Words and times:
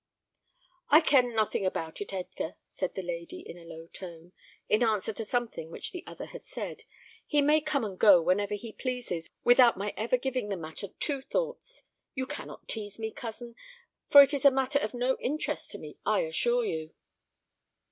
"I 0.89 0.99
care 1.01 1.21
nothing 1.21 1.63
about 1.63 2.01
it, 2.01 2.11
Edgar," 2.11 2.55
said 2.71 2.95
the 2.95 3.03
lady, 3.03 3.41
in 3.41 3.55
a 3.55 3.65
low 3.65 3.85
tone, 3.85 4.31
in 4.67 4.81
answer 4.81 5.13
to 5.13 5.23
something 5.23 5.69
which 5.69 5.91
the 5.91 6.03
other 6.07 6.25
had 6.25 6.43
said; 6.43 6.85
"he 7.27 7.39
may 7.39 7.61
come 7.61 7.83
and 7.85 7.99
go 7.99 8.19
whenever 8.19 8.55
he 8.55 8.73
pleases, 8.73 9.29
without 9.43 9.77
my 9.77 9.93
ever 9.95 10.17
giving 10.17 10.49
the 10.49 10.57
matter 10.57 10.87
two 10.99 11.21
thoughts. 11.21 11.83
You 12.15 12.25
cannot 12.25 12.67
tease 12.67 12.97
me, 12.97 13.11
cousin, 13.11 13.53
for 14.07 14.23
it 14.23 14.33
is 14.33 14.43
a 14.43 14.49
matter 14.49 14.79
of 14.79 14.95
no 14.95 15.17
interest 15.19 15.69
to 15.69 15.77
me, 15.77 15.99
I 16.03 16.21
can 16.21 16.29
assure 16.29 16.65
you." 16.65 16.95